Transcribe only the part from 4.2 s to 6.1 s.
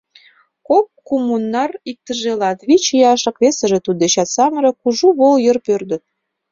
самырык, кужу вол йыр пӧрдыт.